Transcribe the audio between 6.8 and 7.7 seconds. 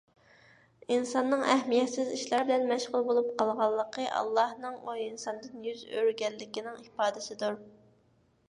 ئىپادىسىدۇر.